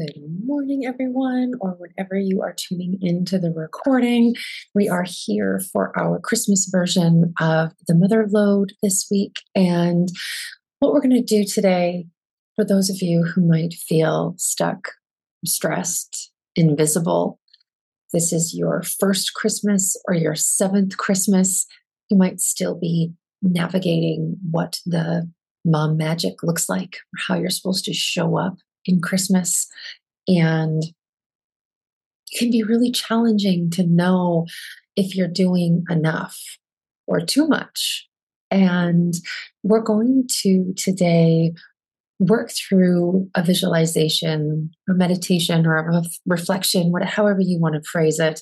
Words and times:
Good 0.00 0.46
morning, 0.46 0.86
everyone, 0.86 1.52
or 1.60 1.72
whenever 1.72 2.16
you 2.16 2.40
are 2.40 2.54
tuning 2.56 2.98
into 3.02 3.38
the 3.38 3.50
recording. 3.50 4.34
We 4.74 4.88
are 4.88 5.04
here 5.06 5.60
for 5.74 5.92
our 5.98 6.18
Christmas 6.18 6.70
version 6.72 7.34
of 7.38 7.72
the 7.86 7.92
Motherload 7.92 8.70
this 8.82 9.06
week. 9.10 9.42
And 9.54 10.08
what 10.78 10.94
we're 10.94 11.02
going 11.02 11.10
to 11.10 11.22
do 11.22 11.44
today, 11.44 12.06
for 12.56 12.64
those 12.64 12.88
of 12.88 13.02
you 13.02 13.24
who 13.24 13.46
might 13.46 13.74
feel 13.74 14.36
stuck, 14.38 14.92
stressed, 15.44 16.32
invisible, 16.56 17.38
this 18.14 18.32
is 18.32 18.54
your 18.56 18.82
first 18.82 19.34
Christmas 19.34 20.00
or 20.08 20.14
your 20.14 20.34
seventh 20.34 20.96
Christmas. 20.96 21.66
You 22.08 22.16
might 22.16 22.40
still 22.40 22.78
be 22.78 23.12
navigating 23.42 24.38
what 24.50 24.80
the 24.86 25.30
mom 25.62 25.98
magic 25.98 26.42
looks 26.42 26.70
like, 26.70 26.94
or 26.94 27.20
how 27.28 27.34
you're 27.34 27.50
supposed 27.50 27.84
to 27.84 27.92
show 27.92 28.38
up 28.38 28.56
in 28.84 29.00
Christmas. 29.00 29.66
And 30.26 30.82
it 30.82 32.38
can 32.38 32.50
be 32.50 32.62
really 32.62 32.90
challenging 32.90 33.70
to 33.70 33.86
know 33.86 34.46
if 34.96 35.14
you're 35.14 35.28
doing 35.28 35.84
enough 35.90 36.38
or 37.06 37.20
too 37.20 37.46
much. 37.46 38.06
And 38.50 39.14
we're 39.62 39.82
going 39.82 40.26
to 40.42 40.72
today 40.76 41.52
work 42.18 42.50
through 42.50 43.28
a 43.34 43.42
visualization 43.42 44.70
or 44.86 44.94
meditation 44.94 45.66
or 45.66 45.76
a 45.76 46.02
reflection, 46.26 46.92
whatever, 46.92 47.10
however 47.10 47.40
you 47.40 47.58
want 47.58 47.74
to 47.74 47.88
phrase 47.90 48.18
it, 48.18 48.40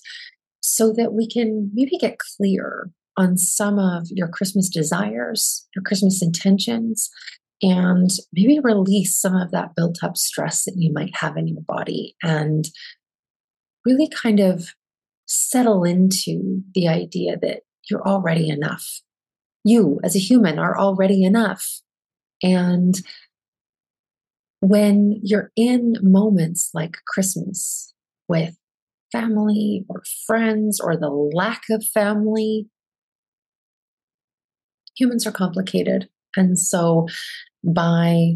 so 0.60 0.92
that 0.92 1.12
we 1.12 1.28
can 1.28 1.70
maybe 1.72 1.96
get 1.98 2.18
clear 2.18 2.90
on 3.16 3.36
some 3.36 3.78
of 3.78 4.06
your 4.10 4.28
Christmas 4.28 4.68
desires, 4.68 5.66
your 5.74 5.82
Christmas 5.82 6.22
intentions, 6.22 7.10
and 7.62 8.10
maybe 8.32 8.60
release 8.60 9.18
some 9.18 9.34
of 9.34 9.50
that 9.50 9.74
built 9.74 9.98
up 10.02 10.16
stress 10.16 10.64
that 10.64 10.74
you 10.76 10.92
might 10.92 11.16
have 11.16 11.36
in 11.36 11.48
your 11.48 11.62
body 11.62 12.16
and 12.22 12.68
really 13.84 14.08
kind 14.08 14.40
of 14.40 14.74
settle 15.26 15.84
into 15.84 16.62
the 16.74 16.88
idea 16.88 17.36
that 17.40 17.62
you're 17.90 18.06
already 18.06 18.48
enough. 18.48 19.00
You, 19.64 20.00
as 20.04 20.14
a 20.14 20.20
human, 20.20 20.58
are 20.58 20.78
already 20.78 21.24
enough. 21.24 21.80
And 22.42 22.94
when 24.60 25.20
you're 25.22 25.50
in 25.56 25.96
moments 26.02 26.70
like 26.74 26.98
Christmas 27.06 27.92
with 28.28 28.56
family 29.12 29.84
or 29.88 30.02
friends 30.26 30.80
or 30.80 30.96
the 30.96 31.10
lack 31.10 31.62
of 31.70 31.84
family, 31.84 32.68
humans 34.96 35.26
are 35.26 35.32
complicated. 35.32 36.08
And 36.36 36.58
so 36.58 37.06
by 37.64 38.34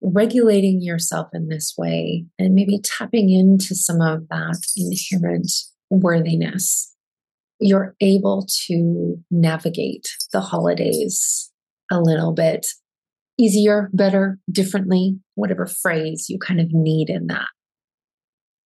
regulating 0.00 0.80
yourself 0.80 1.28
in 1.32 1.48
this 1.48 1.74
way 1.76 2.24
and 2.38 2.54
maybe 2.54 2.78
tapping 2.78 3.30
into 3.30 3.74
some 3.74 4.00
of 4.00 4.28
that 4.28 4.58
inherent 4.76 5.50
worthiness, 5.90 6.94
you're 7.60 7.96
able 8.00 8.46
to 8.66 9.16
navigate 9.30 10.08
the 10.32 10.40
holidays 10.40 11.50
a 11.90 12.00
little 12.00 12.32
bit 12.32 12.66
easier, 13.38 13.88
better, 13.92 14.38
differently, 14.50 15.18
whatever 15.34 15.66
phrase 15.66 16.26
you 16.28 16.38
kind 16.38 16.60
of 16.60 16.72
need 16.72 17.08
in 17.08 17.26
that. 17.28 17.46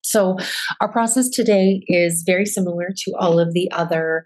So, 0.04 0.36
our 0.80 0.90
process 0.90 1.28
today 1.28 1.84
is 1.86 2.24
very 2.26 2.44
similar 2.44 2.88
to 3.04 3.12
all 3.18 3.38
of 3.38 3.52
the 3.52 3.70
other 3.70 4.24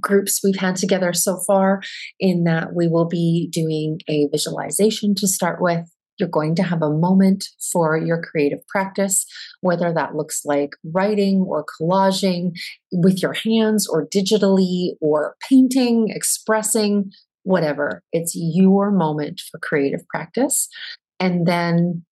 groups 0.00 0.40
we've 0.42 0.58
had 0.58 0.76
together 0.76 1.12
so 1.12 1.38
far, 1.46 1.82
in 2.18 2.44
that 2.44 2.74
we 2.74 2.88
will 2.88 3.06
be 3.06 3.48
doing 3.52 4.00
a 4.08 4.28
visualization 4.30 5.14
to 5.16 5.28
start 5.28 5.60
with. 5.60 5.90
You're 6.16 6.28
going 6.28 6.54
to 6.56 6.62
have 6.62 6.80
a 6.80 6.90
moment 6.90 7.44
for 7.72 7.96
your 7.96 8.22
creative 8.22 8.64
practice, 8.68 9.26
whether 9.62 9.92
that 9.92 10.14
looks 10.14 10.42
like 10.44 10.70
writing 10.84 11.44
or 11.46 11.64
collaging 11.64 12.52
with 12.92 13.20
your 13.20 13.32
hands 13.32 13.88
or 13.88 14.06
digitally 14.06 14.90
or 15.00 15.34
painting, 15.48 16.10
expressing, 16.10 17.10
whatever. 17.42 18.02
It's 18.12 18.32
your 18.36 18.92
moment 18.92 19.40
for 19.50 19.58
creative 19.58 20.06
practice. 20.08 20.68
And 21.18 21.46
then 21.46 22.04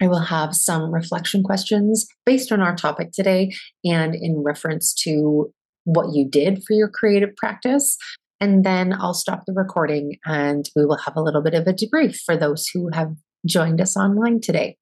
I 0.00 0.08
will 0.08 0.20
have 0.20 0.54
some 0.54 0.92
reflection 0.92 1.42
questions 1.42 2.06
based 2.26 2.52
on 2.52 2.60
our 2.60 2.74
topic 2.74 3.12
today 3.12 3.52
and 3.84 4.14
in 4.14 4.42
reference 4.42 4.92
to 5.04 5.52
what 5.84 6.14
you 6.14 6.28
did 6.28 6.62
for 6.64 6.74
your 6.74 6.88
creative 6.88 7.34
practice. 7.36 7.96
And 8.40 8.64
then 8.64 8.92
I'll 8.92 9.14
stop 9.14 9.44
the 9.46 9.52
recording 9.52 10.18
and 10.24 10.68
we 10.74 10.84
will 10.84 10.98
have 10.98 11.16
a 11.16 11.22
little 11.22 11.42
bit 11.42 11.54
of 11.54 11.66
a 11.66 11.72
debrief 11.72 12.16
for 12.24 12.36
those 12.36 12.68
who 12.72 12.90
have 12.92 13.14
joined 13.46 13.80
us 13.80 13.96
online 13.96 14.40
today. 14.40 14.76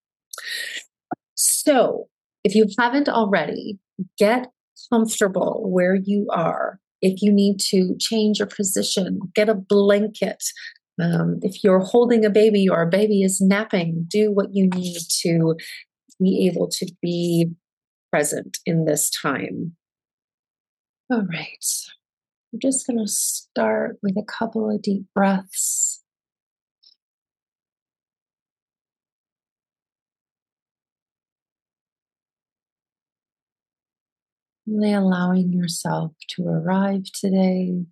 So, 1.34 2.08
if 2.44 2.54
you 2.54 2.66
haven't 2.78 3.08
already, 3.08 3.78
get 4.18 4.48
comfortable 4.92 5.62
where 5.70 5.94
you 5.94 6.26
are. 6.30 6.80
If 7.00 7.22
you 7.22 7.32
need 7.32 7.58
to 7.70 7.96
change 7.98 8.38
your 8.38 8.48
position, 8.48 9.20
get 9.34 9.48
a 9.48 9.54
blanket. 9.54 10.42
Um, 11.00 11.38
if 11.42 11.64
you're 11.64 11.80
holding 11.80 12.24
a 12.24 12.30
baby 12.30 12.68
or 12.68 12.82
a 12.82 12.88
baby 12.88 13.22
is 13.22 13.40
napping, 13.40 14.06
do 14.08 14.30
what 14.30 14.54
you 14.54 14.68
need 14.68 14.98
to 15.22 15.56
be 16.20 16.48
able 16.50 16.68
to 16.68 16.92
be 17.00 17.50
present 18.12 18.58
in 18.66 18.84
this 18.84 19.10
time. 19.10 19.76
All 21.12 21.20
right. 21.20 21.66
I'm 22.54 22.58
just 22.58 22.86
going 22.86 22.98
to 22.98 23.06
start 23.06 23.98
with 24.02 24.16
a 24.16 24.24
couple 24.24 24.70
of 24.70 24.80
deep 24.80 25.04
breaths. 25.14 26.02
Really 34.66 34.94
allowing 34.94 35.52
yourself 35.52 36.12
to 36.30 36.46
arrive 36.48 37.02
today 37.12 37.84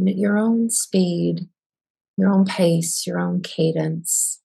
at 0.00 0.16
your 0.16 0.36
own 0.36 0.70
speed, 0.70 1.48
your 2.16 2.32
own 2.32 2.44
pace, 2.44 3.06
your 3.06 3.18
own 3.18 3.40
cadence. 3.42 4.40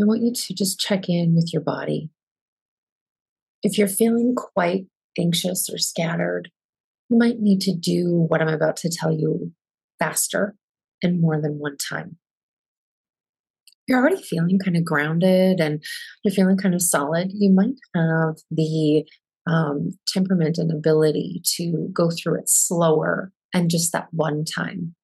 I 0.00 0.04
want 0.04 0.22
you 0.22 0.32
to 0.32 0.54
just 0.54 0.80
check 0.80 1.08
in 1.08 1.34
with 1.34 1.52
your 1.52 1.62
body. 1.62 2.10
If 3.62 3.78
you're 3.78 3.88
feeling 3.88 4.34
quite 4.34 4.86
anxious 5.18 5.68
or 5.72 5.78
scattered, 5.78 6.50
you 7.08 7.18
might 7.18 7.40
need 7.40 7.60
to 7.62 7.74
do 7.74 8.26
what 8.28 8.40
I'm 8.40 8.48
about 8.48 8.76
to 8.78 8.90
tell 8.90 9.12
you 9.12 9.52
faster 9.98 10.56
and 11.02 11.20
more 11.20 11.40
than 11.40 11.58
one 11.58 11.76
time. 11.76 12.16
You're 13.86 14.00
already 14.00 14.22
feeling 14.22 14.58
kind 14.58 14.76
of 14.76 14.84
grounded 14.84 15.60
and 15.60 15.82
you're 16.24 16.34
feeling 16.34 16.56
kind 16.56 16.74
of 16.74 16.82
solid. 16.82 17.30
You 17.32 17.52
might 17.52 17.74
have 17.94 18.36
the 18.50 19.04
um, 19.46 19.90
temperament 20.06 20.56
and 20.58 20.70
ability 20.70 21.42
to 21.56 21.88
go 21.92 22.10
through 22.10 22.38
it 22.38 22.48
slower 22.48 23.32
and 23.52 23.70
just 23.70 23.92
that 23.92 24.08
one 24.12 24.44
time. 24.44 24.94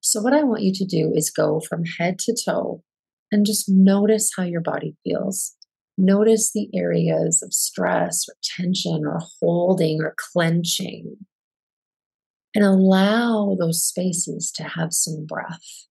So, 0.00 0.20
what 0.20 0.32
I 0.32 0.44
want 0.44 0.62
you 0.62 0.72
to 0.74 0.84
do 0.84 1.12
is 1.14 1.30
go 1.30 1.60
from 1.60 1.84
head 1.98 2.18
to 2.20 2.36
toe 2.44 2.82
and 3.32 3.44
just 3.44 3.68
notice 3.68 4.30
how 4.36 4.44
your 4.44 4.60
body 4.60 4.96
feels. 5.02 5.56
Notice 5.98 6.52
the 6.52 6.68
areas 6.74 7.42
of 7.42 7.52
stress 7.52 8.26
or 8.28 8.34
tension 8.42 9.04
or 9.04 9.20
holding 9.40 10.00
or 10.02 10.14
clenching. 10.16 11.16
And 12.54 12.64
allow 12.64 13.56
those 13.58 13.84
spaces 13.84 14.50
to 14.56 14.62
have 14.62 14.92
some 14.92 15.26
breath. 15.26 15.86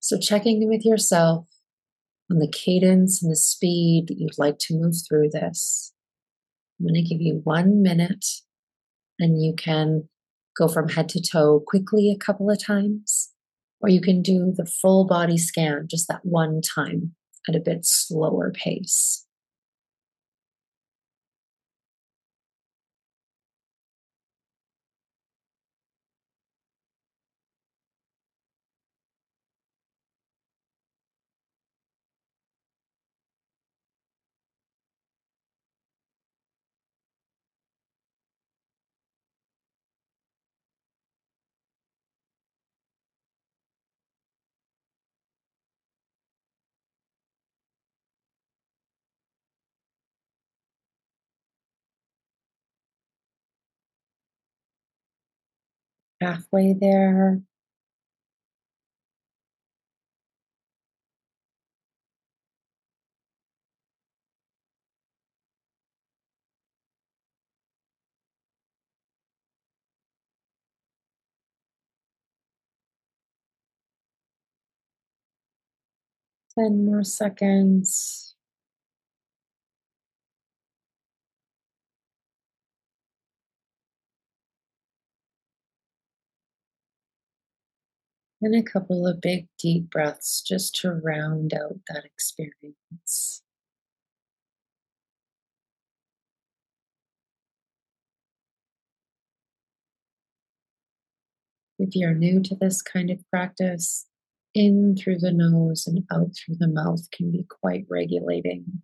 So, 0.00 0.18
checking 0.18 0.62
in 0.62 0.68
with 0.68 0.84
yourself 0.84 1.46
on 2.30 2.38
the 2.38 2.50
cadence 2.50 3.22
and 3.22 3.30
the 3.30 3.36
speed 3.36 4.06
that 4.08 4.18
you'd 4.18 4.38
like 4.38 4.58
to 4.60 4.74
move 4.74 4.94
through 5.08 5.30
this. 5.30 5.92
I'm 6.78 6.86
going 6.86 6.94
to 6.94 7.08
give 7.08 7.20
you 7.20 7.40
one 7.44 7.82
minute 7.82 8.24
and 9.18 9.42
you 9.42 9.54
can 9.54 10.08
go 10.56 10.68
from 10.68 10.88
head 10.88 11.08
to 11.10 11.20
toe 11.20 11.62
quickly 11.66 12.10
a 12.10 12.18
couple 12.18 12.50
of 12.50 12.62
times, 12.62 13.30
or 13.80 13.88
you 13.88 14.00
can 14.00 14.22
do 14.22 14.52
the 14.56 14.66
full 14.66 15.06
body 15.06 15.36
scan 15.36 15.86
just 15.90 16.08
that 16.08 16.24
one 16.24 16.60
time 16.62 17.14
at 17.48 17.54
a 17.54 17.60
bit 17.60 17.80
slower 17.82 18.52
pace. 18.52 19.25
Halfway 56.20 56.72
there. 56.74 57.40
Ten 76.54 76.84
more 76.84 77.02
seconds. 77.02 78.35
And 88.42 88.54
a 88.54 88.62
couple 88.62 89.06
of 89.06 89.20
big 89.20 89.48
deep 89.58 89.90
breaths 89.90 90.42
just 90.42 90.74
to 90.80 90.92
round 90.92 91.54
out 91.54 91.80
that 91.88 92.04
experience. 92.04 93.42
If 101.78 101.94
you're 101.94 102.14
new 102.14 102.42
to 102.42 102.54
this 102.54 102.82
kind 102.82 103.10
of 103.10 103.18
practice, 103.30 104.06
in 104.54 104.96
through 104.96 105.18
the 105.18 105.32
nose 105.32 105.86
and 105.86 106.04
out 106.10 106.30
through 106.34 106.56
the 106.58 106.68
mouth 106.68 107.10
can 107.10 107.30
be 107.30 107.44
quite 107.60 107.84
regulating. 107.90 108.82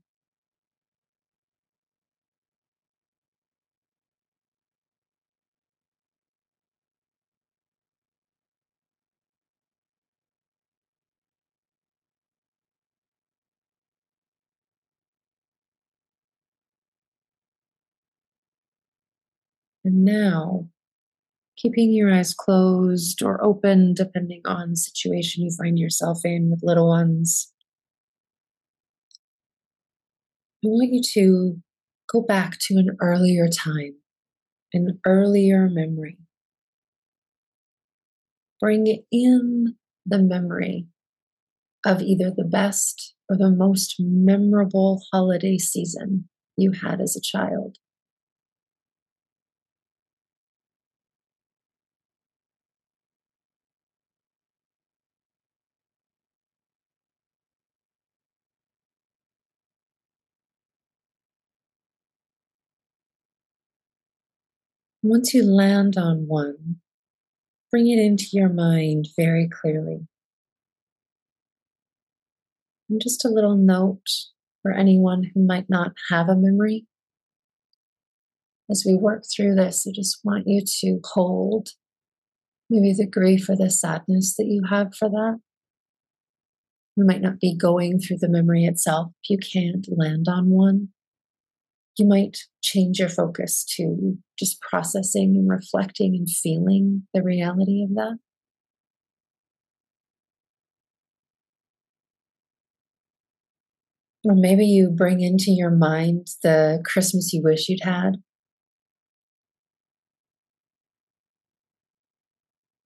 Now, 19.95 20.71
keeping 21.59 21.93
your 21.93 22.11
eyes 22.11 22.33
closed 22.33 23.23
or 23.23 23.45
open, 23.45 23.93
depending 23.93 24.41
on 24.47 24.71
the 24.71 24.77
situation 24.77 25.45
you 25.45 25.51
find 25.51 25.79
yourself 25.79 26.21
in 26.25 26.51
with 26.51 26.63
little 26.63 26.89
ones, 26.89 27.53
I 30.65 30.69
want 30.69 30.93
you 30.93 31.03
to 31.03 31.63
go 32.11 32.23
back 32.23 32.57
to 32.69 32.77
an 32.79 32.97
earlier 33.03 33.49
time, 33.49 33.97
an 34.73 34.99
earlier 35.05 35.69
memory. 35.69 36.17
Bring 38.63 39.05
in 39.13 39.77
the 40.07 40.21
memory 40.21 40.87
of 41.85 42.01
either 42.01 42.31
the 42.31 42.45
best 42.45 43.15
or 43.29 43.37
the 43.37 43.51
most 43.51 43.97
memorable 43.99 45.03
holiday 45.13 45.59
season 45.59 46.31
you 46.57 46.73
had 46.73 47.03
as 47.03 47.15
a 47.15 47.21
child. 47.21 47.77
Once 65.05 65.35
you 65.35 65.45
land 65.45 65.99
on 65.99 66.29
one, 66.29 66.77
bring 67.73 67.89
it 67.89 67.99
into 67.99 68.27
your 68.33 68.49
mind 68.49 69.09
very 69.17 69.49
clearly. 69.49 70.07
And 72.89 73.01
just 73.03 73.25
a 73.25 73.29
little 73.29 73.57
note 73.57 74.07
for 74.63 74.71
anyone 74.71 75.33
who 75.35 75.45
might 75.45 75.69
not 75.69 75.93
have 76.11 76.29
a 76.29 76.37
memory. 76.37 76.87
As 78.71 78.85
we 78.87 78.95
work 78.95 79.25
through 79.25 79.57
this, 79.57 79.87
I 79.89 79.91
just 79.93 80.21
want 80.23 80.47
you 80.47 80.63
to 80.81 81.01
hold 81.03 81.71
maybe 82.71 82.95
the 82.95 83.07
grief 83.07 83.49
or 83.49 83.57
the 83.57 83.71
sadness 83.71 84.37
that 84.37 84.47
you 84.47 84.63
have 84.71 84.95
for 84.95 85.09
that. 85.09 85.41
You 86.97 87.05
might 87.05 87.23
not 87.23 87.41
be 87.41 87.57
going 87.57 87.99
through 87.99 88.19
the 88.19 88.29
memory 88.29 88.67
itself 88.67 89.13
you 89.29 89.39
can't 89.39 89.87
land 89.91 90.27
on 90.29 90.51
one 90.51 90.91
you 91.99 92.07
might 92.07 92.39
change 92.63 92.99
your 92.99 93.09
focus 93.09 93.65
to 93.77 94.17
just 94.39 94.61
processing 94.61 95.35
and 95.37 95.49
reflecting 95.49 96.15
and 96.15 96.29
feeling 96.29 97.07
the 97.13 97.23
reality 97.23 97.83
of 97.83 97.95
that. 97.95 98.19
Or 104.25 104.35
maybe 104.37 104.65
you 104.65 104.89
bring 104.89 105.21
into 105.21 105.51
your 105.51 105.71
mind 105.71 106.29
the 106.43 106.81
Christmas 106.85 107.33
you 107.33 107.43
wish 107.43 107.69
you'd 107.69 107.83
had. 107.83 108.23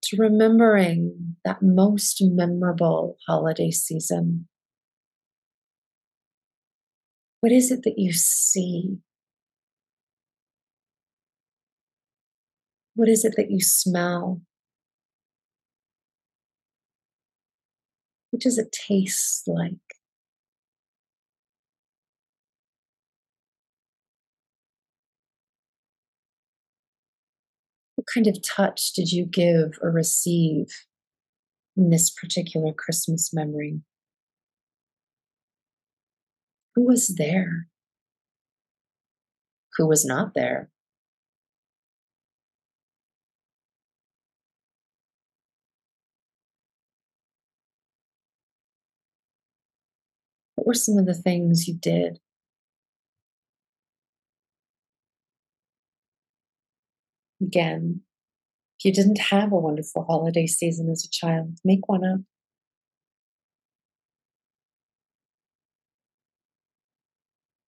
To 0.05 0.17
remembering 0.17 1.35
that 1.45 1.61
most 1.61 2.21
memorable 2.21 3.17
holiday 3.27 3.71
season 3.71 4.47
what 7.41 7.51
is 7.51 7.71
it 7.71 7.83
that 7.83 7.97
you 7.97 8.13
see? 8.13 8.97
What 12.95 13.09
is 13.09 13.23
it 13.23 13.35
that 13.37 13.51
you 13.51 13.61
smell? 13.61 14.41
What 18.31 18.41
does 18.41 18.57
it 18.57 18.71
taste 18.71 19.47
like? 19.47 19.73
What 27.95 28.07
kind 28.13 28.27
of 28.27 28.41
touch 28.41 28.93
did 28.93 29.11
you 29.11 29.25
give 29.25 29.77
or 29.81 29.91
receive 29.91 30.67
in 31.75 31.89
this 31.89 32.09
particular 32.09 32.73
Christmas 32.73 33.31
memory? 33.33 33.81
Who 36.77 36.83
was 36.83 37.15
there? 37.15 37.65
Who 39.77 39.87
was 39.87 40.05
not 40.05 40.35
there? 40.35 40.69
What 50.53 50.67
were 50.67 50.75
some 50.75 50.99
of 50.99 51.07
the 51.07 51.15
things 51.15 51.67
you 51.67 51.73
did? 51.73 52.19
Again, 57.41 58.01
if 58.77 58.85
you 58.85 58.93
didn't 58.93 59.17
have 59.17 59.51
a 59.51 59.55
wonderful 59.55 60.03
holiday 60.03 60.45
season 60.45 60.91
as 60.91 61.03
a 61.03 61.09
child, 61.09 61.57
make 61.65 61.89
one 61.89 62.05
up. 62.05 62.19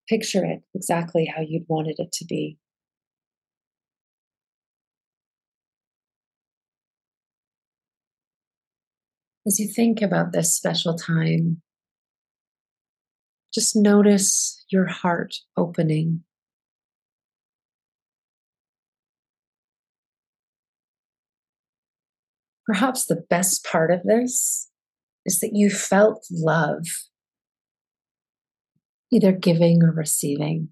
Picture 0.10 0.44
it 0.44 0.64
exactly 0.74 1.32
how 1.34 1.44
you'd 1.48 1.70
wanted 1.70 2.00
it 2.00 2.12
to 2.14 2.26
be. 2.26 2.58
As 9.46 9.60
you 9.60 9.68
think 9.68 10.02
about 10.02 10.32
this 10.32 10.56
special 10.56 10.96
time, 10.96 11.62
just 13.54 13.76
notice 13.76 14.66
your 14.70 14.88
heart 14.88 15.36
opening. 15.56 16.24
Perhaps 22.66 23.06
the 23.06 23.24
best 23.30 23.64
part 23.64 23.92
of 23.92 24.04
this 24.04 24.70
is 25.26 25.40
that 25.40 25.52
you 25.54 25.70
felt 25.70 26.26
love 26.32 26.86
either 29.12 29.32
giving 29.32 29.84
or 29.84 29.92
receiving. 29.92 30.70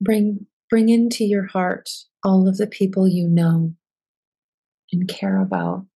Bring, 0.00 0.46
bring 0.70 0.88
into 0.88 1.24
your 1.24 1.46
heart 1.46 1.90
all 2.24 2.48
of 2.48 2.56
the 2.56 2.66
people 2.66 3.06
you 3.08 3.28
know 3.28 3.74
and 4.92 5.08
care 5.08 5.40
about. 5.40 5.86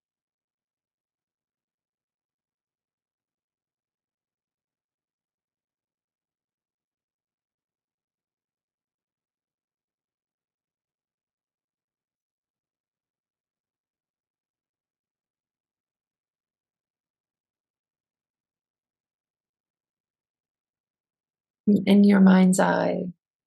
In 21.66 22.04
your 22.04 22.20
mind's 22.20 22.58
eye, 22.58 23.04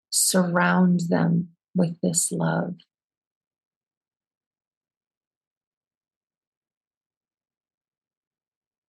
surround 0.10 1.02
them 1.10 1.50
with 1.76 2.00
this 2.02 2.32
love. 2.32 2.76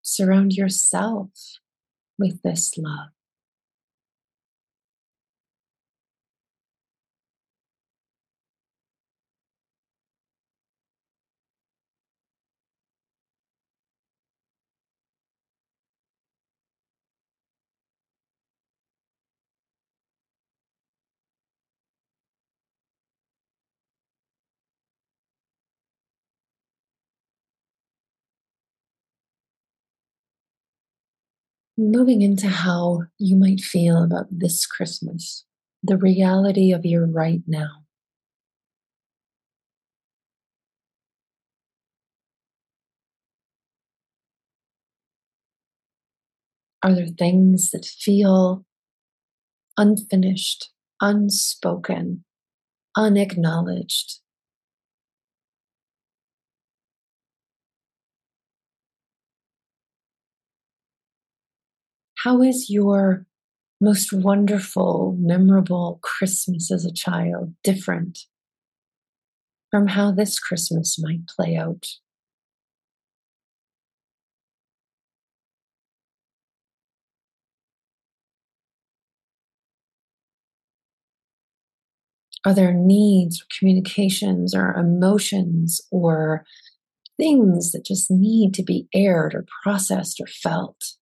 Surround 0.02 0.52
yourself 0.52 1.30
with 2.18 2.42
this 2.42 2.78
love. 2.78 3.15
Moving 31.78 32.23
into 32.23 32.49
how 32.49 33.02
you 33.18 33.37
might 33.37 33.61
feel 33.61 34.02
about 34.02 34.26
this 34.30 34.66
Christmas, 34.66 35.45
the 35.83 35.97
reality 35.99 36.73
of 36.73 36.85
your 36.87 37.06
right 37.06 37.42
now. 37.47 37.85
Are 46.83 46.95
there 46.95 47.09
things 47.09 47.71
that 47.73 47.85
feel 47.85 48.64
unfinished, 49.78 50.71
unspoken, 51.00 52.25
unacknowledged? 52.97 54.21
How 62.26 62.42
is 62.42 62.68
your 62.68 63.25
most 63.80 64.12
wonderful, 64.12 65.14
memorable 65.16 66.00
Christmas 66.02 66.73
as 66.73 66.85
a 66.85 66.92
child 66.92 67.54
different 67.62 68.18
from 69.71 69.87
how 69.87 70.11
this 70.11 70.40
Christmas 70.40 70.99
might 70.99 71.28
play 71.28 71.54
out? 71.54 71.87
Are 82.45 82.52
there 82.52 82.75
needs, 82.75 83.47
communications, 83.56 84.52
or 84.52 84.73
emotions, 84.73 85.80
or 85.92 86.45
things 87.16 87.71
that 87.71 87.85
just 87.85 88.11
need 88.11 88.52
to 88.54 88.64
be 88.64 88.88
aired 88.92 89.33
or 89.33 89.47
processed 89.62 90.21
or 90.21 90.26
felt? 90.26 90.95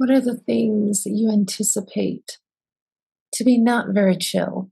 What 0.00 0.08
are 0.08 0.20
the 0.22 0.38
things 0.38 1.04
that 1.04 1.10
you 1.10 1.30
anticipate 1.30 2.38
to 3.34 3.44
be 3.44 3.58
not 3.58 3.88
very 3.90 4.16
chill 4.16 4.70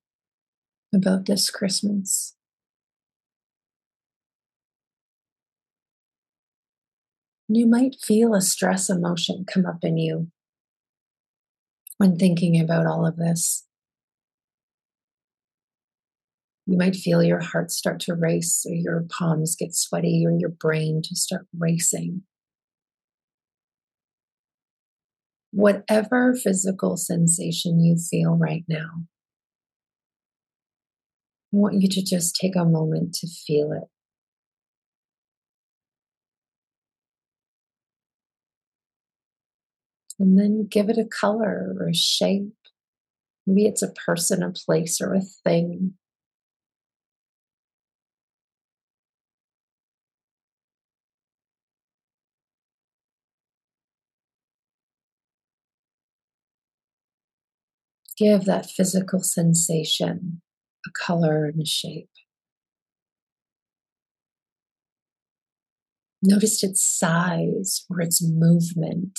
about 0.95 1.27
this 1.27 1.51
Christmas? 1.51 2.35
You 7.47 7.67
might 7.67 7.97
feel 8.03 8.33
a 8.33 8.41
stress 8.41 8.89
emotion 8.89 9.45
come 9.47 9.67
up 9.67 9.81
in 9.83 9.99
you 9.99 10.29
when 11.99 12.17
thinking 12.17 12.59
about 12.59 12.87
all 12.87 13.07
of 13.07 13.17
this. 13.17 13.67
You 16.65 16.79
might 16.79 16.97
feel 16.97 17.23
your 17.23 17.41
heart 17.41 17.71
start 17.71 18.01
to 18.01 18.15
race, 18.15 18.65
or 18.67 18.75
your 18.75 19.05
palms 19.11 19.57
get 19.57 19.75
sweaty, 19.75 20.25
or 20.27 20.33
your 20.33 20.49
brain 20.49 21.03
to 21.03 21.15
start 21.15 21.47
racing. 21.55 22.23
Whatever 25.50 26.35
physical 26.35 26.97
sensation 26.97 27.81
you 27.81 27.97
feel 27.97 28.37
right 28.37 28.64
now, 28.69 29.05
I 31.52 31.57
want 31.57 31.81
you 31.81 31.88
to 31.88 32.02
just 32.02 32.37
take 32.37 32.55
a 32.55 32.64
moment 32.64 33.14
to 33.14 33.26
feel 33.26 33.73
it. 33.73 33.88
And 40.19 40.38
then 40.38 40.67
give 40.69 40.90
it 40.90 40.99
a 40.99 41.05
color 41.05 41.75
or 41.78 41.88
a 41.88 41.95
shape. 41.95 42.52
Maybe 43.47 43.67
it's 43.67 43.83
a 43.83 43.93
person, 43.93 44.43
a 44.43 44.50
place, 44.50 45.00
or 45.00 45.14
a 45.14 45.23
thing. 45.23 45.95
Give 58.19 58.45
that 58.47 58.69
physical 58.69 59.21
sensation 59.21 60.43
a 60.85 60.91
color 60.91 61.45
and 61.45 61.63
a 61.63 61.67
shape. 61.67 62.11
Notice 66.21 66.65
its 66.65 66.85
size 66.85 67.85
or 67.89 68.01
its 68.01 68.21
movement. 68.21 69.19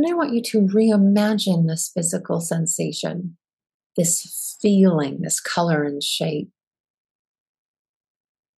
Then 0.00 0.12
I 0.12 0.14
want 0.14 0.32
you 0.32 0.40
to 0.42 0.60
reimagine 0.60 1.66
this 1.66 1.90
physical 1.94 2.40
sensation, 2.40 3.36
this 3.98 4.56
feeling, 4.62 5.20
this 5.20 5.40
color 5.40 5.84
and 5.84 6.02
shape 6.02 6.50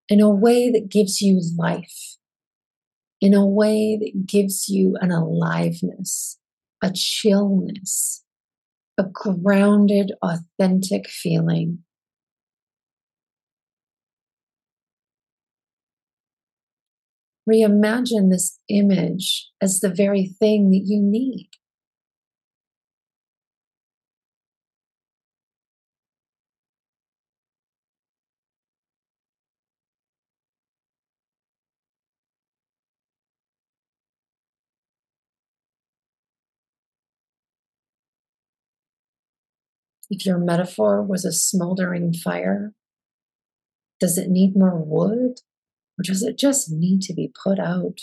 in 0.07 0.21
a 0.21 0.29
way 0.29 0.71
that 0.71 0.89
gives 0.89 1.21
you 1.21 1.41
life, 1.57 2.15
in 3.19 3.33
a 3.33 3.45
way 3.45 3.97
that 3.97 4.25
gives 4.25 4.69
you 4.69 4.97
an 5.01 5.11
aliveness, 5.11 6.39
a 6.81 6.91
chillness, 6.93 8.23
a 8.97 9.03
grounded, 9.03 10.13
authentic 10.21 11.09
feeling. 11.09 11.79
Reimagine 17.49 18.29
this 18.29 18.59
image 18.69 19.49
as 19.61 19.79
the 19.79 19.89
very 19.89 20.27
thing 20.39 20.71
that 20.71 20.83
you 20.85 21.01
need. 21.01 21.49
If 40.09 40.25
your 40.25 40.37
metaphor 40.37 41.01
was 41.01 41.25
a 41.25 41.31
smoldering 41.31 42.13
fire, 42.13 42.73
does 43.99 44.17
it 44.17 44.29
need 44.29 44.55
more 44.55 44.77
wood 44.77 45.39
or 46.03 46.11
does 46.11 46.21
it 46.21 46.37
just 46.37 46.69
need 46.69 47.01
to 47.03 47.13
be 47.13 47.31
put 47.43 47.59
out? 47.59 48.01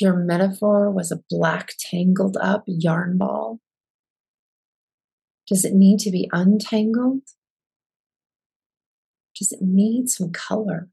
Your 0.00 0.14
metaphor 0.14 0.90
was 0.90 1.12
a 1.12 1.20
black, 1.28 1.74
tangled 1.78 2.38
up 2.40 2.64
yarn 2.66 3.18
ball, 3.18 3.60
does 5.46 5.64
it 5.64 5.74
need 5.74 5.98
to 6.00 6.10
be 6.10 6.28
untangled? 6.32 7.22
Does 9.34 9.52
it 9.52 9.60
need 9.62 10.08
some 10.08 10.30
color? 10.30 10.88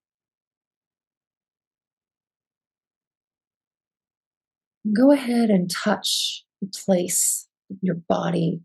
Go 4.93 5.11
ahead 5.11 5.49
and 5.49 5.69
touch 5.69 6.45
the 6.61 6.67
place 6.67 7.47
your 7.81 7.95
body 7.95 8.61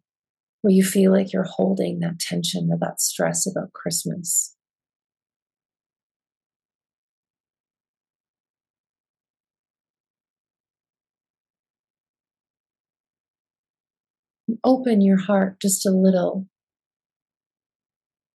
where 0.62 0.72
you 0.72 0.84
feel 0.84 1.12
like 1.12 1.32
you're 1.32 1.44
holding 1.44 2.00
that 2.00 2.18
tension 2.18 2.68
or 2.70 2.78
that 2.78 3.00
stress 3.00 3.46
about 3.46 3.72
Christmas. 3.72 4.54
Open 14.64 15.00
your 15.00 15.18
heart 15.18 15.60
just 15.60 15.86
a 15.86 15.90
little 15.90 16.46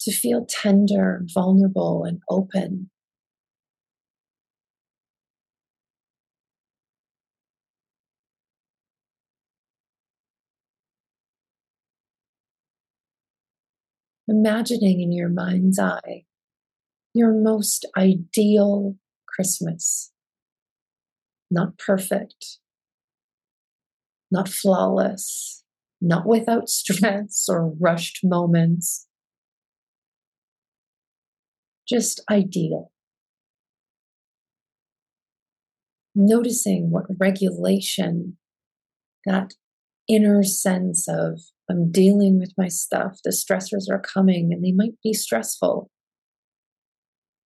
to 0.00 0.12
feel 0.12 0.46
tender, 0.46 1.24
vulnerable, 1.32 2.04
and 2.04 2.20
open. 2.28 2.90
Imagining 14.26 15.00
in 15.00 15.12
your 15.12 15.28
mind's 15.28 15.78
eye 15.78 16.24
your 17.14 17.32
most 17.32 17.86
ideal 17.96 18.96
Christmas. 19.26 20.10
Not 21.50 21.78
perfect, 21.78 22.58
not 24.30 24.48
flawless, 24.48 25.62
not 26.00 26.26
without 26.26 26.68
stress 26.68 27.46
or 27.48 27.68
rushed 27.68 28.20
moments, 28.24 29.06
just 31.88 32.20
ideal. 32.28 32.90
Noticing 36.16 36.90
what 36.90 37.04
regulation, 37.18 38.38
that 39.26 39.54
inner 40.08 40.42
sense 40.42 41.06
of 41.08 41.40
I'm 41.70 41.90
dealing 41.90 42.38
with 42.38 42.52
my 42.58 42.68
stuff, 42.68 43.20
the 43.24 43.30
stressors 43.30 43.90
are 43.90 44.00
coming 44.00 44.52
and 44.52 44.62
they 44.62 44.72
might 44.72 44.94
be 45.02 45.12
stressful, 45.12 45.90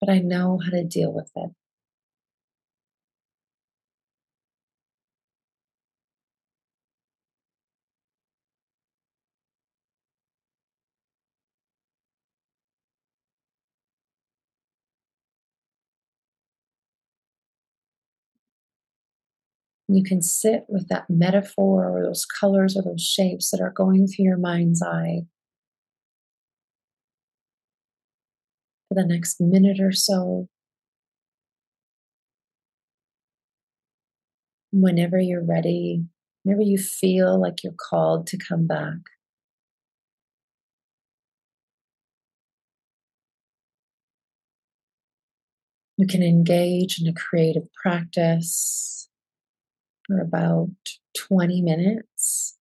but 0.00 0.10
I 0.10 0.18
know 0.18 0.58
how 0.64 0.70
to 0.70 0.84
deal 0.84 1.12
with 1.12 1.30
it. 1.36 1.50
You 19.90 20.02
can 20.02 20.20
sit 20.20 20.64
with 20.68 20.88
that 20.88 21.08
metaphor 21.08 21.88
or 21.88 22.04
those 22.04 22.26
colors 22.26 22.76
or 22.76 22.82
those 22.82 23.02
shapes 23.02 23.50
that 23.50 23.60
are 23.60 23.70
going 23.70 24.06
through 24.06 24.26
your 24.26 24.36
mind's 24.36 24.82
eye 24.82 25.22
for 28.88 28.94
the 28.94 29.06
next 29.06 29.40
minute 29.40 29.80
or 29.80 29.92
so. 29.92 30.46
Whenever 34.72 35.18
you're 35.18 35.42
ready, 35.44 36.04
whenever 36.42 36.62
you 36.62 36.76
feel 36.76 37.40
like 37.40 37.64
you're 37.64 37.72
called 37.72 38.26
to 38.26 38.36
come 38.36 38.66
back. 38.66 38.96
You 45.96 46.06
can 46.06 46.22
engage 46.22 47.00
in 47.00 47.08
a 47.08 47.14
creative 47.14 47.72
practice 47.72 49.07
for 50.08 50.20
about 50.20 50.70
20 51.16 51.62
minutes. 51.62 52.56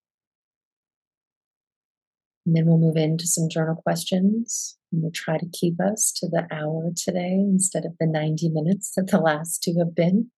And 2.45 2.55
then 2.55 2.65
we'll 2.65 2.77
move 2.77 2.95
into 2.95 3.25
some 3.25 3.49
journal 3.49 3.75
questions. 3.75 4.77
And 4.91 5.01
we'll 5.01 5.11
try 5.11 5.37
to 5.37 5.49
keep 5.51 5.81
us 5.81 6.13
to 6.17 6.27
the 6.29 6.47
hour 6.51 6.91
today 6.95 7.33
instead 7.33 7.85
of 7.85 7.93
the 7.99 8.05
90 8.05 8.49
minutes 8.49 8.93
that 8.95 9.07
the 9.07 9.19
last 9.19 9.63
two 9.63 9.75
have 9.79 9.95
been. 9.95 10.31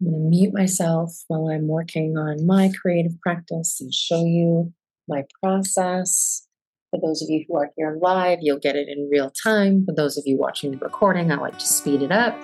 I'm 0.00 0.10
going 0.10 0.22
to 0.24 0.28
mute 0.28 0.52
myself 0.52 1.22
while 1.28 1.48
I'm 1.48 1.68
working 1.68 2.18
on 2.18 2.44
my 2.44 2.72
creative 2.82 3.20
practice 3.20 3.80
and 3.80 3.94
show 3.94 4.24
you 4.24 4.72
my 5.08 5.24
process. 5.42 6.46
For 6.92 7.00
those 7.00 7.22
of 7.22 7.30
you 7.30 7.42
who 7.48 7.56
are 7.56 7.70
here 7.74 7.98
live, 8.02 8.40
you'll 8.42 8.58
get 8.58 8.76
it 8.76 8.86
in 8.86 9.08
real 9.10 9.30
time. 9.30 9.86
For 9.86 9.94
those 9.94 10.18
of 10.18 10.24
you 10.26 10.36
watching 10.36 10.72
the 10.72 10.76
recording, 10.76 11.32
I 11.32 11.36
like 11.36 11.58
to 11.58 11.66
speed 11.66 12.02
it 12.02 12.12
up. 12.12 12.38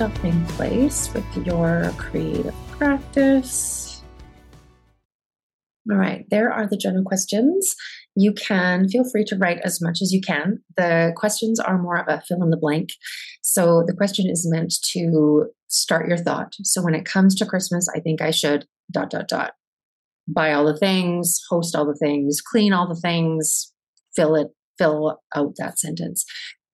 A 0.00 0.04
stopping 0.04 0.46
place 0.46 1.12
with 1.12 1.46
your 1.46 1.92
creative 1.98 2.54
practice. 2.70 4.02
All 5.90 5.98
right, 5.98 6.24
there 6.30 6.50
are 6.50 6.66
the 6.66 6.78
general 6.78 7.04
questions. 7.04 7.76
You 8.16 8.32
can 8.32 8.88
feel 8.88 9.04
free 9.04 9.24
to 9.24 9.36
write 9.36 9.58
as 9.62 9.82
much 9.82 10.00
as 10.00 10.10
you 10.10 10.22
can. 10.22 10.62
The 10.78 11.12
questions 11.16 11.60
are 11.60 11.76
more 11.76 11.98
of 11.98 12.08
a 12.08 12.22
fill 12.26 12.42
in 12.42 12.48
the 12.48 12.56
blank. 12.56 12.94
So 13.42 13.84
the 13.86 13.92
question 13.92 14.26
is 14.26 14.48
meant 14.50 14.72
to 14.92 15.50
start 15.68 16.08
your 16.08 16.16
thought. 16.16 16.54
So 16.62 16.82
when 16.82 16.94
it 16.94 17.04
comes 17.04 17.34
to 17.34 17.44
Christmas, 17.44 17.86
I 17.94 18.00
think 18.00 18.22
I 18.22 18.30
should 18.30 18.66
dot 18.90 19.10
dot 19.10 19.28
dot 19.28 19.52
buy 20.26 20.54
all 20.54 20.64
the 20.64 20.78
things, 20.78 21.38
host 21.50 21.76
all 21.76 21.84
the 21.84 21.98
things, 22.00 22.40
clean 22.40 22.72
all 22.72 22.88
the 22.88 23.00
things, 23.00 23.70
fill 24.16 24.34
it, 24.34 24.48
fill 24.78 25.20
out 25.36 25.52
that 25.58 25.78
sentence. 25.78 26.24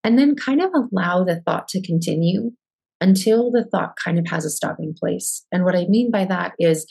And 0.05 0.17
then 0.17 0.37
kind 0.37 0.63
of 0.63 0.71
allow 0.73 1.25
the 1.25 1.41
thought 1.45 1.67
to 1.71 1.83
continue 1.83 2.53
until 3.01 3.51
the 3.51 3.65
thought 3.65 3.97
kind 4.03 4.19
of 4.19 4.27
has 4.29 4.45
a 4.45 4.51
stopping 4.51 4.95
place. 4.99 5.45
And 5.53 5.65
what 5.65 5.77
I 5.77 5.87
mean 5.87 6.11
by 6.11 6.25
that 6.27 6.53
is 6.59 6.87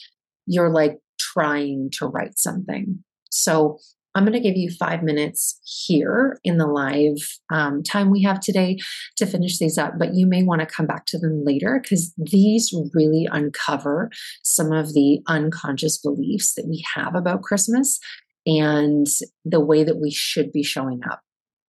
you're 0.45 0.69
like 0.69 0.99
trying 1.19 1.89
to 1.93 2.07
write 2.07 2.37
something. 2.37 3.03
So 3.29 3.79
I'm 4.15 4.23
going 4.23 4.33
to 4.33 4.39
give 4.39 4.55
you 4.55 4.71
five 4.71 5.03
minutes 5.03 5.59
here 5.85 6.39
in 6.45 6.57
the 6.57 6.67
live 6.67 7.17
um, 7.51 7.83
time 7.83 8.09
we 8.09 8.23
have 8.23 8.39
today 8.39 8.77
to 9.17 9.25
finish 9.25 9.59
these 9.59 9.77
up, 9.77 9.99
but 9.99 10.13
you 10.13 10.25
may 10.25 10.41
want 10.41 10.61
to 10.61 10.65
come 10.65 10.87
back 10.87 11.05
to 11.07 11.19
them 11.19 11.43
later 11.43 11.81
because 11.81 12.13
these 12.17 12.73
really 12.93 13.27
uncover 13.29 14.09
some 14.41 14.71
of 14.71 14.93
the 14.93 15.19
unconscious 15.27 15.97
beliefs 15.97 16.53
that 16.53 16.65
we 16.65 16.85
have 16.95 17.13
about 17.13 17.41
Christmas 17.41 17.99
and 18.45 19.07
the 19.43 19.59
way 19.59 19.83
that 19.83 19.97
we 19.97 20.11
should 20.11 20.51
be 20.53 20.63
showing 20.63 21.01
up 21.11 21.21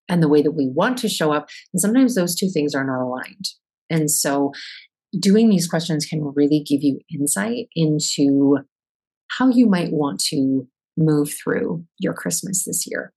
and 0.07 0.21
the 0.21 0.29
way 0.29 0.43
that 0.43 0.51
we 0.51 0.67
want 0.67 0.99
to 0.99 1.09
show 1.09 1.31
up. 1.31 1.49
And 1.73 1.81
sometimes 1.81 2.13
those 2.13 2.35
two 2.35 2.49
things 2.49 2.75
are 2.75 2.85
not 2.85 3.03
aligned. 3.03 3.47
And 3.89 4.09
so 4.09 4.51
doing 5.17 5.49
these 5.49 5.67
questions 5.67 6.05
can 6.05 6.33
really 6.35 6.59
give 6.59 6.83
you 6.83 6.99
insight 7.13 7.67
into 7.75 8.59
how 9.37 9.49
you 9.49 9.67
might 9.67 9.91
want 9.91 10.19
to 10.29 10.67
move 10.97 11.33
through 11.33 11.85
your 11.99 12.13
Christmas 12.13 12.65
this 12.65 12.85
year. 12.87 13.13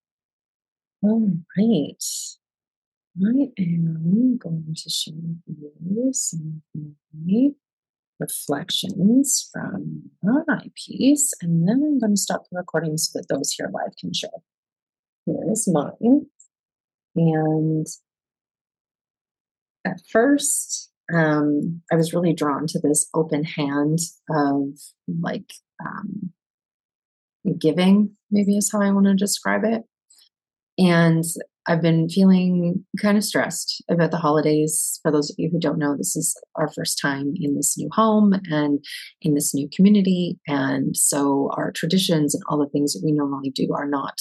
All 1.02 1.30
right. 1.56 2.04
I 3.20 3.50
am 3.58 4.38
going 4.38 4.74
to 4.76 4.90
share 4.90 5.14
you 5.14 6.10
some 6.12 6.62
of 6.76 6.82
my 7.12 7.50
reflections 8.20 9.48
from 9.52 10.10
my 10.22 10.70
piece, 10.76 11.32
and 11.40 11.68
then 11.68 11.82
I'm 11.84 11.98
going 11.98 12.14
to 12.14 12.20
stop 12.20 12.44
the 12.50 12.58
recording 12.58 12.96
so 12.96 13.18
that 13.18 13.26
those 13.28 13.52
here 13.52 13.70
live 13.72 13.94
can 14.00 14.12
share. 14.12 14.30
Here 15.26 15.50
is 15.50 15.68
mine. 15.68 16.26
And 17.16 17.86
at 19.88 20.00
first, 20.10 20.90
um, 21.12 21.80
I 21.90 21.96
was 21.96 22.12
really 22.12 22.34
drawn 22.34 22.66
to 22.68 22.78
this 22.78 23.08
open 23.14 23.44
hand 23.44 23.98
of 24.30 24.78
like 25.20 25.50
um, 25.84 26.32
giving, 27.58 28.16
maybe 28.30 28.56
is 28.56 28.70
how 28.70 28.82
I 28.82 28.90
want 28.90 29.06
to 29.06 29.14
describe 29.14 29.64
it. 29.64 29.82
And 30.76 31.24
I've 31.66 31.82
been 31.82 32.08
feeling 32.08 32.84
kind 33.00 33.18
of 33.18 33.24
stressed 33.24 33.82
about 33.90 34.10
the 34.10 34.16
holidays. 34.16 35.00
For 35.02 35.10
those 35.10 35.30
of 35.30 35.36
you 35.38 35.50
who 35.50 35.58
don't 35.58 35.78
know, 35.78 35.96
this 35.96 36.16
is 36.16 36.34
our 36.56 36.70
first 36.72 36.98
time 37.00 37.32
in 37.36 37.56
this 37.56 37.76
new 37.76 37.88
home 37.92 38.34
and 38.50 38.82
in 39.20 39.34
this 39.34 39.54
new 39.54 39.68
community. 39.74 40.38
And 40.46 40.96
so 40.96 41.50
our 41.56 41.72
traditions 41.72 42.34
and 42.34 42.42
all 42.48 42.58
the 42.58 42.70
things 42.70 42.94
that 42.94 43.02
we 43.04 43.12
normally 43.12 43.50
do 43.50 43.72
are 43.74 43.88
not 43.88 44.18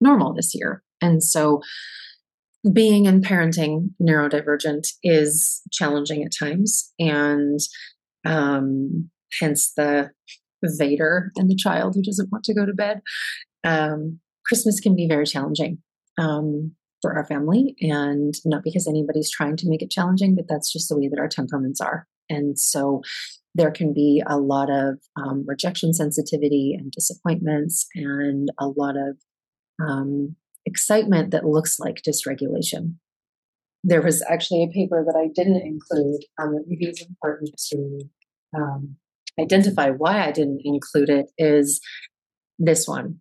normal 0.00 0.32
this 0.32 0.52
year. 0.54 0.82
And 1.00 1.22
so 1.22 1.60
being 2.72 3.06
and 3.06 3.24
parenting 3.24 3.90
neurodivergent 4.00 4.86
is 5.02 5.62
challenging 5.72 6.22
at 6.22 6.32
times. 6.38 6.92
And 6.98 7.58
um, 8.26 9.10
hence 9.38 9.72
the 9.76 10.10
Vader 10.62 11.30
and 11.36 11.48
the 11.48 11.56
child 11.56 11.94
who 11.94 12.02
doesn't 12.02 12.30
want 12.30 12.44
to 12.44 12.54
go 12.54 12.66
to 12.66 12.74
bed. 12.74 13.00
Um, 13.64 14.20
Christmas 14.46 14.80
can 14.80 14.94
be 14.94 15.06
very 15.08 15.26
challenging 15.26 15.78
um, 16.18 16.72
for 17.00 17.14
our 17.16 17.24
family, 17.24 17.76
and 17.80 18.34
not 18.44 18.62
because 18.62 18.86
anybody's 18.86 19.30
trying 19.30 19.56
to 19.56 19.68
make 19.68 19.82
it 19.82 19.90
challenging, 19.90 20.34
but 20.34 20.46
that's 20.48 20.72
just 20.72 20.88
the 20.88 20.98
way 20.98 21.08
that 21.08 21.18
our 21.18 21.28
temperaments 21.28 21.80
are. 21.80 22.06
And 22.28 22.58
so 22.58 23.00
there 23.54 23.70
can 23.70 23.92
be 23.94 24.22
a 24.26 24.38
lot 24.38 24.70
of 24.70 24.98
um, 25.16 25.44
rejection 25.46 25.92
sensitivity 25.92 26.76
and 26.78 26.92
disappointments, 26.92 27.86
and 27.94 28.48
a 28.58 28.66
lot 28.66 28.96
of 28.96 29.16
um, 29.82 30.36
excitement 30.66 31.30
that 31.30 31.44
looks 31.44 31.78
like 31.78 32.02
dysregulation. 32.06 32.94
There 33.82 34.02
was 34.02 34.22
actually 34.28 34.64
a 34.64 34.72
paper 34.72 35.04
that 35.06 35.16
I 35.16 35.28
didn't 35.34 35.62
include 35.62 36.24
um, 36.38 36.54
that 36.54 36.64
maybe 36.66 36.92
important 37.08 37.50
to 37.70 38.00
um, 38.54 38.96
identify 39.40 39.90
why 39.90 40.26
I 40.26 40.32
didn't 40.32 40.60
include 40.64 41.08
it 41.08 41.30
is 41.38 41.80
this 42.58 42.86
one. 42.86 43.20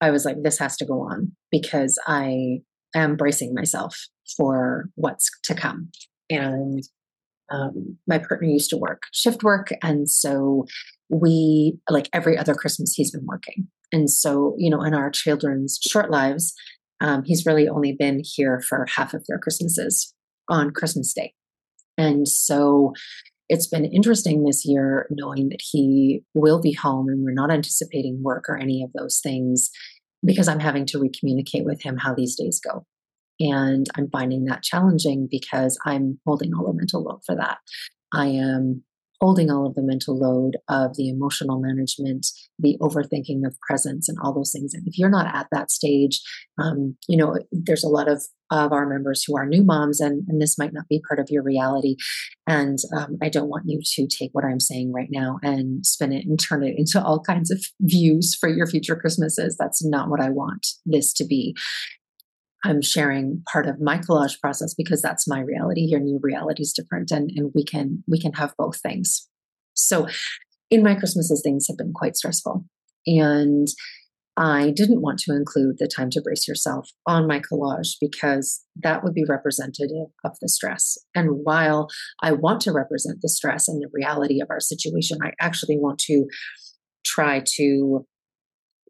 I 0.00 0.10
was 0.10 0.24
like, 0.24 0.42
this 0.42 0.58
has 0.58 0.76
to 0.78 0.84
go 0.84 1.00
on 1.00 1.32
because 1.50 1.98
I 2.06 2.60
am 2.94 3.16
bracing 3.16 3.54
myself 3.54 4.06
for 4.36 4.90
what's 4.94 5.28
to 5.44 5.54
come. 5.54 5.90
And 6.30 6.82
um, 7.50 7.98
my 8.06 8.18
partner 8.18 8.48
used 8.48 8.70
to 8.70 8.76
work 8.76 9.02
shift 9.12 9.42
work. 9.42 9.70
And 9.82 10.08
so 10.08 10.66
we, 11.08 11.78
like 11.90 12.08
every 12.12 12.38
other 12.38 12.54
Christmas, 12.54 12.94
he's 12.94 13.10
been 13.10 13.26
working. 13.26 13.68
And 13.92 14.10
so, 14.10 14.54
you 14.58 14.70
know, 14.70 14.82
in 14.82 14.94
our 14.94 15.10
children's 15.10 15.78
short 15.82 16.10
lives, 16.10 16.54
um, 17.00 17.22
he's 17.24 17.46
really 17.46 17.68
only 17.68 17.92
been 17.92 18.22
here 18.24 18.60
for 18.60 18.86
half 18.96 19.14
of 19.14 19.24
their 19.28 19.38
Christmases 19.38 20.14
on 20.48 20.70
Christmas 20.70 21.12
Day. 21.12 21.34
And 21.96 22.26
so 22.26 22.92
it's 23.48 23.66
been 23.66 23.84
interesting 23.84 24.44
this 24.44 24.64
year 24.64 25.06
knowing 25.10 25.50
that 25.50 25.60
he 25.62 26.22
will 26.34 26.60
be 26.60 26.72
home 26.72 27.08
and 27.08 27.22
we're 27.24 27.32
not 27.32 27.50
anticipating 27.50 28.22
work 28.22 28.46
or 28.48 28.56
any 28.56 28.82
of 28.82 28.90
those 28.92 29.20
things 29.22 29.70
because 30.24 30.48
I'm 30.48 30.60
having 30.60 30.86
to 30.86 30.98
recommunicate 30.98 31.64
with 31.64 31.82
him 31.82 31.98
how 31.98 32.14
these 32.14 32.36
days 32.36 32.60
go. 32.64 32.86
And 33.40 33.86
I'm 33.96 34.08
finding 34.10 34.44
that 34.44 34.62
challenging 34.62 35.28
because 35.30 35.78
I'm 35.84 36.20
holding 36.26 36.52
all 36.54 36.66
the 36.66 36.72
mental 36.72 37.02
load 37.02 37.20
for 37.26 37.34
that. 37.36 37.58
I 38.12 38.26
am 38.26 38.84
holding 39.24 39.50
all 39.50 39.66
of 39.66 39.74
the 39.74 39.82
mental 39.82 40.18
load 40.18 40.58
of 40.68 40.96
the 40.96 41.08
emotional 41.08 41.58
management, 41.58 42.26
the 42.58 42.76
overthinking 42.82 43.46
of 43.46 43.58
presence, 43.66 44.06
and 44.06 44.18
all 44.22 44.34
those 44.34 44.52
things. 44.52 44.74
And 44.74 44.86
if 44.86 44.98
you're 44.98 45.08
not 45.08 45.34
at 45.34 45.46
that 45.50 45.70
stage, 45.70 46.20
um, 46.58 46.94
you 47.08 47.16
know, 47.16 47.38
there's 47.50 47.84
a 47.84 47.88
lot 47.88 48.06
of 48.06 48.22
of 48.50 48.70
our 48.70 48.86
members 48.86 49.24
who 49.26 49.34
are 49.34 49.46
new 49.46 49.64
moms, 49.64 49.98
and, 49.98 50.28
and 50.28 50.42
this 50.42 50.58
might 50.58 50.74
not 50.74 50.86
be 50.88 51.02
part 51.08 51.18
of 51.18 51.30
your 51.30 51.42
reality. 51.42 51.96
And 52.46 52.76
um, 52.94 53.16
I 53.22 53.30
don't 53.30 53.48
want 53.48 53.64
you 53.66 53.80
to 53.82 54.06
take 54.06 54.30
what 54.32 54.44
I'm 54.44 54.60
saying 54.60 54.92
right 54.92 55.08
now 55.10 55.38
and 55.42 55.86
spin 55.86 56.12
it 56.12 56.26
and 56.26 56.38
turn 56.38 56.62
it 56.62 56.74
into 56.76 57.02
all 57.02 57.20
kinds 57.20 57.50
of 57.50 57.64
views 57.80 58.36
for 58.38 58.50
your 58.50 58.66
future 58.66 58.94
Christmases. 58.94 59.56
That's 59.58 59.82
not 59.82 60.10
what 60.10 60.20
I 60.20 60.28
want 60.28 60.66
this 60.84 61.14
to 61.14 61.24
be. 61.24 61.56
I'm 62.64 62.82
sharing 62.82 63.42
part 63.52 63.66
of 63.66 63.80
my 63.80 63.98
collage 63.98 64.40
process 64.40 64.74
because 64.74 65.02
that's 65.02 65.28
my 65.28 65.40
reality. 65.40 65.82
Your 65.82 66.00
new 66.00 66.18
reality 66.22 66.62
is 66.62 66.72
different, 66.72 67.10
and 67.10 67.30
and 67.34 67.52
we 67.54 67.64
can 67.64 68.02
we 68.08 68.20
can 68.20 68.32
have 68.32 68.54
both 68.58 68.80
things. 68.80 69.28
So, 69.74 70.08
in 70.70 70.82
my 70.82 70.94
Christmases, 70.94 71.42
things 71.42 71.66
have 71.68 71.76
been 71.76 71.92
quite 71.92 72.16
stressful, 72.16 72.64
and 73.06 73.68
I 74.36 74.72
didn't 74.74 75.00
want 75.00 75.20
to 75.20 75.32
include 75.32 75.76
the 75.78 75.86
time 75.86 76.10
to 76.10 76.20
brace 76.20 76.48
yourself 76.48 76.90
on 77.06 77.28
my 77.28 77.38
collage 77.38 77.96
because 78.00 78.64
that 78.82 79.04
would 79.04 79.14
be 79.14 79.24
representative 79.28 80.08
of 80.24 80.32
the 80.40 80.48
stress. 80.48 80.98
And 81.14 81.44
while 81.44 81.88
I 82.20 82.32
want 82.32 82.60
to 82.62 82.72
represent 82.72 83.18
the 83.22 83.28
stress 83.28 83.68
and 83.68 83.80
the 83.80 83.90
reality 83.92 84.40
of 84.40 84.48
our 84.50 84.58
situation, 84.58 85.18
I 85.22 85.32
actually 85.40 85.78
want 85.78 86.00
to 86.06 86.26
try 87.04 87.42
to 87.56 88.06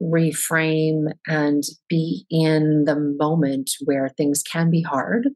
reframe 0.04 1.12
and 1.26 1.62
be 1.88 2.26
in 2.30 2.84
the 2.84 2.96
moment 2.96 3.70
where 3.84 4.08
things 4.08 4.42
can 4.42 4.70
be 4.70 4.82
hard, 4.82 5.28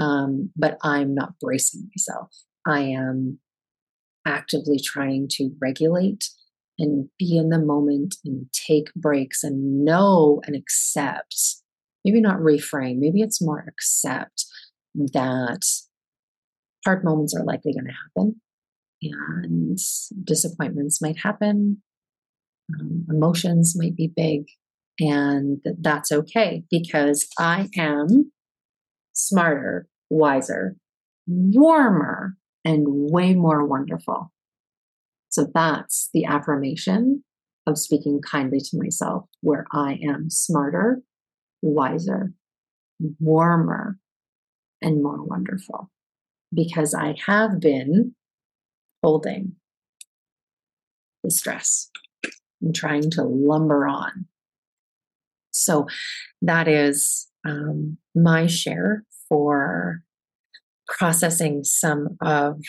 um, 0.00 0.50
but 0.56 0.78
I'm 0.82 1.14
not 1.14 1.38
bracing 1.40 1.88
myself. 1.94 2.30
I 2.66 2.80
am 2.80 3.38
actively 4.26 4.78
trying 4.82 5.28
to 5.32 5.50
regulate 5.60 6.28
and 6.78 7.08
be 7.18 7.36
in 7.36 7.50
the 7.50 7.58
moment 7.58 8.16
and 8.24 8.46
take 8.52 8.92
breaks 8.94 9.44
and 9.44 9.84
know 9.84 10.40
and 10.46 10.56
accept. 10.56 11.36
Maybe 12.04 12.20
not 12.20 12.38
reframe, 12.38 12.98
maybe 12.98 13.20
it's 13.20 13.42
more 13.42 13.64
accept 13.68 14.44
that 14.94 15.62
hard 16.84 17.04
moments 17.04 17.34
are 17.34 17.44
likely 17.44 17.72
going 17.72 17.86
to 17.86 17.92
happen 17.92 18.40
and 19.02 19.78
disappointments 20.24 21.00
might 21.00 21.18
happen 21.18 21.82
um, 22.80 23.06
emotions 23.08 23.74
might 23.76 23.96
be 23.96 24.12
big, 24.14 24.46
and 24.98 25.60
that's 25.80 26.12
okay 26.12 26.64
because 26.70 27.26
I 27.38 27.68
am 27.76 28.32
smarter, 29.12 29.86
wiser, 30.10 30.76
warmer, 31.26 32.36
and 32.64 32.84
way 32.88 33.34
more 33.34 33.66
wonderful. 33.66 34.32
So 35.28 35.46
that's 35.54 36.10
the 36.12 36.24
affirmation 36.24 37.24
of 37.66 37.78
speaking 37.78 38.20
kindly 38.20 38.60
to 38.60 38.78
myself, 38.78 39.24
where 39.40 39.66
I 39.72 39.98
am 40.02 40.30
smarter, 40.30 41.00
wiser, 41.62 42.32
warmer, 43.18 43.98
and 44.82 45.02
more 45.02 45.22
wonderful 45.22 45.90
because 46.52 46.92
I 46.94 47.14
have 47.26 47.60
been 47.60 48.14
holding 49.02 49.56
the 51.22 51.30
stress 51.30 51.90
and 52.62 52.74
trying 52.74 53.10
to 53.10 53.22
lumber 53.22 53.86
on. 53.86 54.26
So 55.50 55.86
that 56.40 56.68
is 56.68 57.28
um, 57.46 57.98
my 58.14 58.46
share 58.46 59.04
for 59.28 60.02
processing 60.88 61.64
some 61.64 62.16
of 62.20 62.60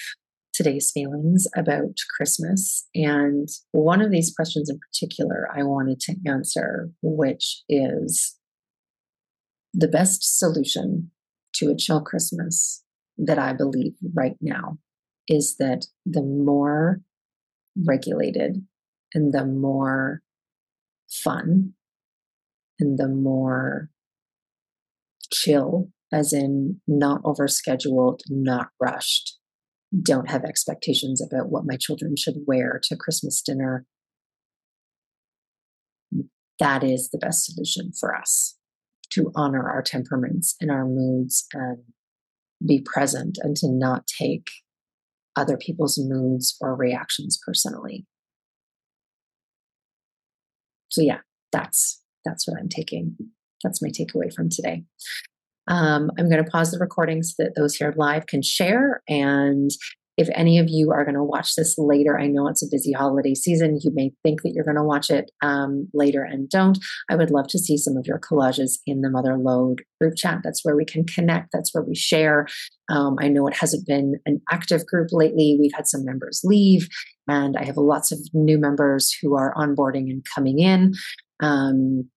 today's 0.54 0.92
feelings 0.92 1.48
about 1.56 1.96
Christmas. 2.16 2.88
And 2.94 3.48
one 3.72 4.02
of 4.02 4.12
these 4.12 4.34
questions 4.36 4.70
in 4.70 4.80
particular, 4.80 5.48
I 5.54 5.64
wanted 5.64 6.00
to 6.02 6.16
answer, 6.28 6.92
which 7.02 7.64
is 7.68 8.38
the 9.74 9.88
best 9.88 10.38
solution 10.38 11.12
to 11.56 11.72
a 11.72 11.76
chill 11.76 12.02
Christmas 12.02 12.84
that 13.18 13.40
I 13.40 13.54
believe 13.54 13.94
right 14.14 14.38
now 14.42 14.78
is 15.28 15.56
that 15.58 15.86
the 16.06 16.22
more 16.22 17.02
regulated 17.76 18.66
and 19.14 19.34
the 19.34 19.46
more 19.46 20.22
fun 21.10 21.74
and 22.80 22.98
the 22.98 23.08
more 23.08 23.90
chill, 25.32 25.90
as 26.12 26.34
in 26.34 26.82
not 26.88 27.22
overscheduled, 27.24 28.20
not 28.30 28.70
rushed, 28.80 29.38
don't 30.02 30.30
have 30.30 30.44
expectations 30.44 31.22
about 31.22 31.50
what 31.50 31.66
my 31.66 31.78
children 31.78 32.16
should 32.18 32.38
wear 32.48 32.80
to 32.84 32.96
Christmas 32.96 33.42
dinner. 33.42 33.86
That 36.60 36.84
is 36.84 37.10
the 37.10 37.18
best 37.18 37.46
solution 37.46 37.92
for 38.00 38.16
us 38.16 38.58
to 39.12 39.32
honor 39.36 39.70
our 39.70 39.82
temperaments 39.82 40.56
and 40.60 40.72
our 40.72 40.86
moods 40.86 41.46
and 41.54 41.80
be 42.66 42.82
present 42.82 43.38
and 43.42 43.56
to 43.58 43.68
not 43.70 44.08
take 44.08 44.48
other 45.36 45.58
people's 45.58 46.00
moods 46.00 46.56
or 46.62 46.76
reactions 46.76 47.40
personally. 47.46 48.06
So 50.94 51.02
yeah, 51.02 51.20
that's 51.52 52.00
that's 52.24 52.48
what 52.48 52.58
I'm 52.60 52.70
taking. 52.70 53.16
That's 53.64 53.82
my 53.82 53.90
takeaway 53.90 54.32
from 54.32 54.50
today. 54.50 54.84
Um, 55.68 56.12
I'm 56.20 56.30
going 56.30 56.44
to 56.44 56.50
pause 56.50 56.72
the 56.72 56.78
recording 56.78 57.24
so 57.24 57.44
that 57.44 57.56
those 57.56 57.76
here 57.76 57.94
live 57.98 58.28
can 58.28 58.44
share. 58.44 59.02
And 59.08 59.72
if 60.18 60.30
any 60.34 60.60
of 60.60 60.68
you 60.70 60.92
are 60.92 61.04
going 61.04 61.16
to 61.16 61.24
watch 61.24 61.56
this 61.56 61.76
later, 61.78 62.20
I 62.20 62.28
know 62.28 62.48
it's 62.48 62.64
a 62.64 62.70
busy 62.70 62.92
holiday 62.92 63.34
season. 63.34 63.80
You 63.82 63.92
may 63.94 64.12
think 64.24 64.44
that 64.44 64.52
you're 64.54 64.64
going 64.64 64.78
to 64.78 64.84
watch 64.84 65.10
it 65.10 65.32
um, 65.42 65.88
later 65.94 66.24
and 66.24 66.50
don't. 66.50 66.78
I 67.10 67.16
would 67.16 67.32
love 67.32 67.48
to 67.50 67.60
see 67.60 67.78
some 67.78 67.98
of 67.98 68.06
your 68.06 68.20
collages 68.20 68.80
in 68.86 69.02
the 69.02 69.10
Motherload 69.10 69.82
group 70.00 70.16
chat. 70.16 70.42
That's 70.44 70.64
where 70.64 70.76
we 70.76 70.86
can 70.86 71.06
connect, 71.06 71.50
that's 71.52 71.74
where 71.74 71.84
we 71.84 71.96
share. 71.96 72.48
Um, 72.90 73.18
I 73.20 73.28
know 73.28 73.48
it 73.48 73.56
hasn't 73.56 73.88
been 73.88 74.20
an 74.26 74.42
active 74.52 74.86
group 74.86 75.10
lately. 75.12 75.58
We've 75.60 75.74
had 75.74 75.88
some 75.88 76.06
members 76.06 76.42
leave, 76.44 76.88
and 77.28 77.58
I 77.58 77.64
have 77.64 77.78
lots 77.78 78.12
of 78.12 78.20
new 78.34 78.58
members 78.58 79.16
who 79.22 79.36
are 79.36 79.54
onboarding 79.56 80.10
and 80.10 80.24
coming 80.36 80.60
in. 80.60 80.94
Um, 81.40 82.10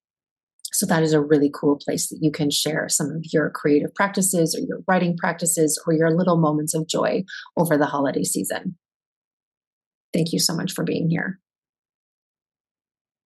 so 0.77 0.85
that 0.85 1.03
is 1.03 1.15
a 1.15 1.21
really 1.23 1.51
cool 1.53 1.77
place 1.77 2.09
that 2.09 2.19
you 2.21 2.31
can 2.31 2.51
share 2.51 2.87
some 2.89 3.11
of 3.11 3.25
your 3.33 3.49
creative 3.49 3.95
practices 3.95 4.55
or 4.55 4.61
your 4.61 4.83
writing 4.87 5.17
practices 5.17 5.83
or 5.87 5.95
your 5.95 6.11
little 6.11 6.37
moments 6.37 6.75
of 6.75 6.87
joy 6.87 7.25
over 7.57 7.79
the 7.79 7.87
holiday 7.87 8.23
season. 8.23 8.77
Thank 10.13 10.35
you 10.35 10.39
so 10.39 10.55
much 10.55 10.73
for 10.73 10.85
being 10.85 11.09
here. 11.09 11.41